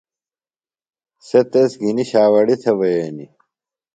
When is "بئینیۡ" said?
2.79-3.31